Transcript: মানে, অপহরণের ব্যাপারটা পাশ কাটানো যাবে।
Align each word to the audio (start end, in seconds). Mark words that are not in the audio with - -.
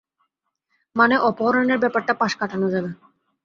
মানে, 0.95 1.15
অপহরণের 1.29 1.79
ব্যাপারটা 1.79 2.13
পাশ 2.13 2.31
কাটানো 2.35 2.67
যাবে। 2.69 2.91